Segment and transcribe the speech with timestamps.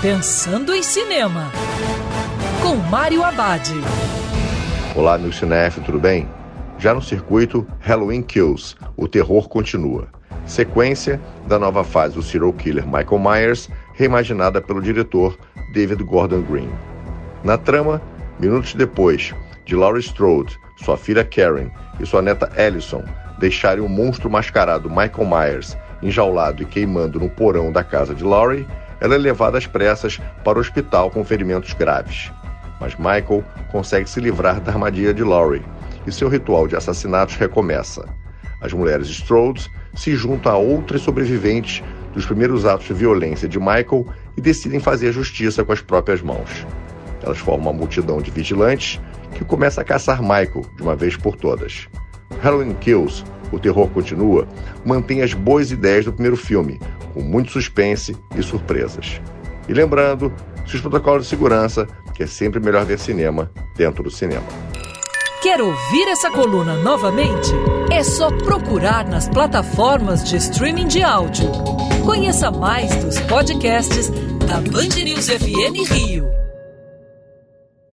[0.00, 1.50] Pensando em Cinema,
[2.62, 3.68] com Mário Abad.
[4.94, 6.28] Olá, meu cinef, tudo bem?
[6.78, 10.06] Já no circuito, Halloween Kills, o terror continua.
[10.46, 15.36] Sequência da nova fase do serial killer Michael Myers, reimaginada pelo diretor
[15.74, 16.70] David Gordon Green.
[17.42, 18.00] Na trama,
[18.38, 19.34] minutos depois
[19.66, 23.02] de Laurie Strode, sua filha Karen e sua neta Allison
[23.40, 28.64] deixarem o monstro mascarado Michael Myers enjaulado e queimando no porão da casa de Laurie,
[29.00, 32.32] ela é levada às pressas para o hospital com ferimentos graves.
[32.80, 35.64] Mas Michael consegue se livrar da armadilha de Laurie
[36.06, 38.08] e seu ritual de assassinatos recomeça.
[38.60, 41.82] As mulheres Strodes se juntam a outras sobreviventes
[42.14, 44.06] dos primeiros atos de violência de Michael
[44.36, 46.66] e decidem fazer justiça com as próprias mãos.
[47.22, 49.00] Elas formam uma multidão de vigilantes
[49.34, 51.88] que começa a caçar Michael de uma vez por todas.
[52.40, 54.46] Halloween Kills, O Terror Continua,
[54.84, 56.80] mantém as boas ideias do primeiro filme,
[57.18, 59.20] com muito suspense e surpresas.
[59.68, 60.32] E lembrando,
[60.64, 64.46] seus protocolos de segurança, que é sempre melhor ver cinema dentro do cinema.
[65.42, 67.50] Quer ouvir essa coluna novamente?
[67.90, 71.50] É só procurar nas plataformas de streaming de áudio.
[72.04, 74.10] Conheça mais dos podcasts
[74.46, 76.47] da Band News FM Rio.